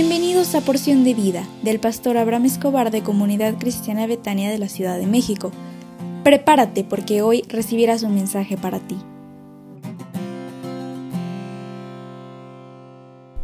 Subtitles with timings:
[0.00, 4.68] Bienvenidos a Porción de Vida del pastor Abraham Escobar de Comunidad Cristiana Betania de la
[4.68, 5.50] Ciudad de México.
[6.22, 8.96] Prepárate porque hoy recibirás un mensaje para ti.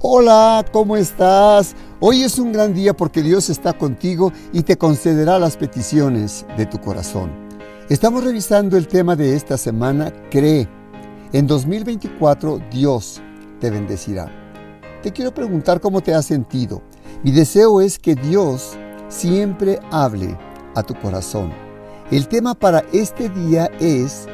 [0.00, 1.74] Hola, ¿cómo estás?
[1.98, 6.66] Hoy es un gran día porque Dios está contigo y te concederá las peticiones de
[6.66, 7.32] tu corazón.
[7.88, 10.68] Estamos revisando el tema de esta semana, Cree.
[11.32, 13.20] En 2024 Dios
[13.58, 14.43] te bendecirá.
[15.04, 16.80] Te quiero preguntar cómo te has sentido.
[17.22, 18.72] Mi deseo es que Dios
[19.08, 20.34] siempre hable
[20.74, 21.52] a tu corazón.
[22.10, 24.26] El tema para este día es,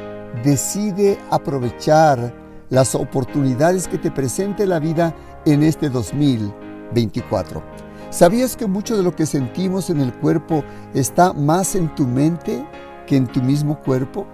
[0.45, 2.33] decide aprovechar
[2.69, 5.13] las oportunidades que te presente la vida
[5.43, 7.61] en este 2024.
[8.09, 10.63] ¿Sabías que mucho de lo que sentimos en el cuerpo
[10.93, 12.65] está más en tu mente
[13.07, 14.25] que en tu mismo cuerpo?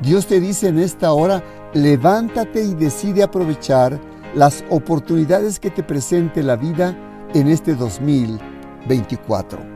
[0.00, 1.42] Dios te dice en esta hora,
[1.74, 6.96] levántate y decide aprovechar las oportunidades que te presente la vida
[7.34, 9.72] en este 2024.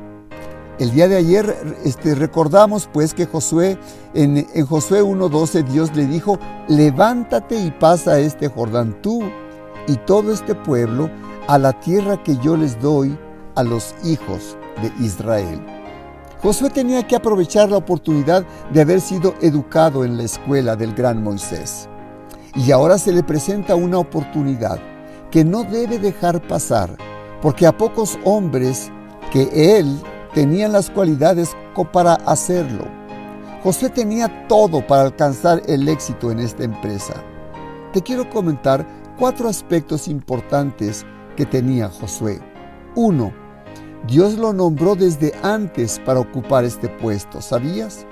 [0.79, 3.79] El día de ayer este, recordamos pues que Josué,
[4.13, 9.23] en, en Josué 1.12 Dios le dijo, levántate y pasa este Jordán tú
[9.89, 11.09] y todo este pueblo
[11.49, 13.17] a la tierra que yo les doy
[13.55, 15.61] a los hijos de Israel.
[16.43, 21.23] Josué tenía que aprovechar la oportunidad de haber sido educado en la escuela del gran
[21.23, 21.89] Moisés.
[22.57, 24.79] Y ahora se le presenta una oportunidad
[25.31, 26.97] que no debe dejar pasar,
[27.43, 28.91] porque a pocos hombres
[29.31, 30.01] que él
[30.33, 31.55] tenían las cualidades
[31.85, 32.85] para hacerlo.
[33.63, 37.15] Josué tenía todo para alcanzar el éxito en esta empresa.
[37.93, 38.87] Te quiero comentar
[39.19, 41.05] cuatro aspectos importantes
[41.37, 42.41] que tenía Josué.
[42.95, 43.33] Uno,
[44.07, 48.07] Dios lo nombró desde antes para ocupar este puesto, ¿sabías?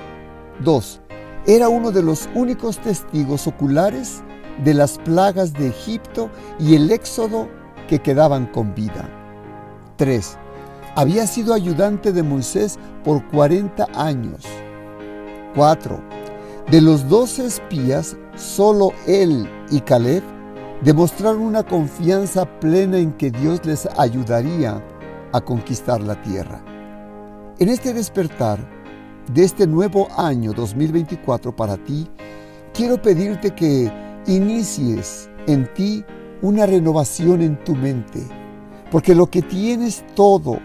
[0.60, 1.00] Dos,
[1.46, 4.22] era uno de los únicos testigos oculares
[4.62, 7.48] de las plagas de Egipto y el éxodo
[7.88, 9.08] que quedaban con vida.
[9.96, 10.38] 3.
[10.96, 14.44] Había sido ayudante de Moisés por 40 años.
[15.54, 16.00] 4.
[16.70, 20.22] De los 12 espías, solo él y Caleb
[20.82, 24.82] demostraron una confianza plena en que Dios les ayudaría
[25.32, 26.62] a conquistar la tierra.
[27.58, 28.58] En este despertar
[29.32, 32.08] de este nuevo año 2024 para ti,
[32.72, 33.90] quiero pedirte que
[34.26, 36.04] inicies en ti
[36.42, 38.20] una renovación en tu mente,
[38.90, 40.58] porque lo que tienes todo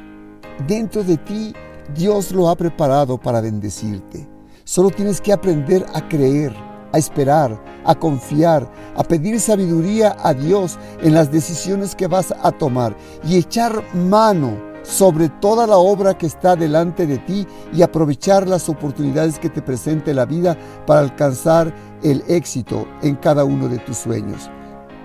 [0.68, 1.54] dentro de ti,
[1.96, 4.28] Dios lo ha preparado para bendecirte.
[4.64, 6.54] Solo tienes que aprender a creer,
[6.92, 12.52] a esperar, a confiar, a pedir sabiduría a Dios en las decisiones que vas a
[12.52, 18.48] tomar y echar mano sobre toda la obra que está delante de ti y aprovechar
[18.48, 20.58] las oportunidades que te presente la vida
[20.88, 24.50] para alcanzar el éxito en cada uno de tus sueños.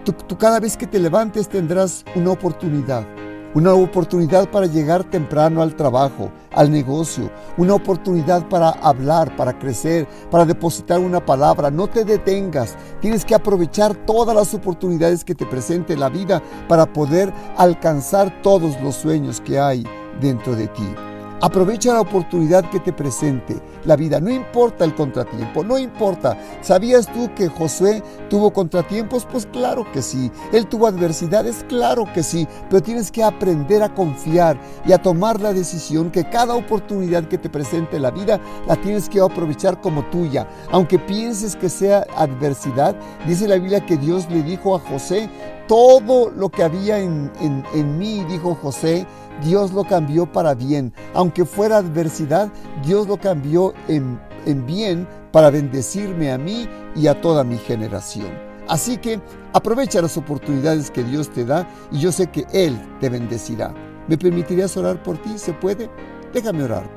[0.04, 3.06] Tú, cada vez que te levantes tendrás una oportunidad
[3.54, 10.06] una oportunidad para llegar temprano al trabajo, al negocio, una oportunidad para hablar, para crecer,
[10.30, 11.70] para depositar una palabra.
[11.70, 16.92] No te detengas, tienes que aprovechar todas las oportunidades que te presente la vida para
[16.92, 19.84] poder alcanzar todos los sueños que hay
[20.20, 21.13] dentro de ti.
[21.44, 24.18] Aprovecha la oportunidad que te presente la vida.
[24.18, 26.38] No importa el contratiempo, no importa.
[26.62, 29.26] ¿Sabías tú que Josué tuvo contratiempos?
[29.30, 30.32] Pues claro que sí.
[30.54, 32.48] Él tuvo adversidades, claro que sí.
[32.70, 37.36] Pero tienes que aprender a confiar y a tomar la decisión que cada oportunidad que
[37.36, 40.48] te presente la vida la tienes que aprovechar como tuya.
[40.70, 42.96] Aunque pienses que sea adversidad,
[43.26, 45.28] dice la Biblia que Dios le dijo a José,
[45.66, 49.06] todo lo que había en, en mí, dijo José,
[49.42, 50.92] Dios lo cambió para bien.
[51.14, 52.50] Aunque fuera adversidad,
[52.84, 58.30] Dios lo cambió en, en bien para bendecirme a mí y a toda mi generación.
[58.68, 59.20] Así que
[59.52, 63.74] aprovecha las oportunidades que Dios te da y yo sé que Él te bendecirá.
[64.08, 65.38] ¿Me permitirías orar por ti?
[65.38, 65.90] ¿Se puede?
[66.32, 66.88] Déjame orar.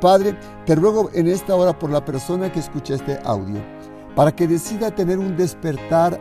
[0.00, 3.60] Padre, te ruego en esta hora por la persona que escucha este audio,
[4.14, 6.18] para que decida tener un despertar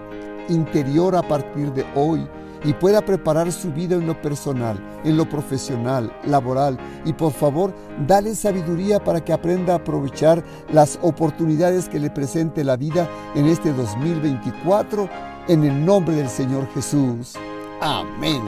[0.49, 2.27] interior a partir de hoy
[2.63, 6.77] y pueda preparar su vida en lo personal, en lo profesional, laboral.
[7.05, 7.73] Y por favor,
[8.05, 13.45] dale sabiduría para que aprenda a aprovechar las oportunidades que le presente la vida en
[13.45, 15.09] este 2024,
[15.47, 17.35] en el nombre del Señor Jesús.
[17.81, 18.41] Amén.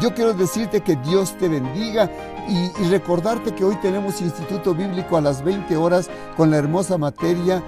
[0.00, 2.10] Yo quiero decirte que Dios te bendiga
[2.48, 6.98] y, y, recordarte que hoy tenemos Instituto Bíblico a las 20 horas con la hermosa
[6.98, 7.62] materia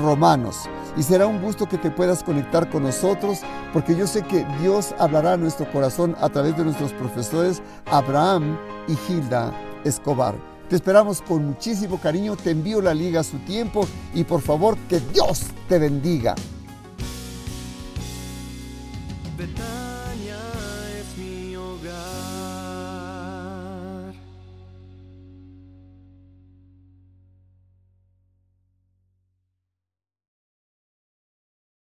[0.00, 3.40] Romanos y será un gusto que te puedas conectar con nosotros
[3.72, 8.58] porque yo sé que Dios hablará a nuestro corazón a través de nuestros profesores Abraham
[8.88, 9.52] y Hilda
[9.84, 10.34] Escobar.
[10.68, 14.76] Te esperamos con muchísimo cariño, te envío la liga a su tiempo y por favor
[14.88, 16.34] que Dios te bendiga.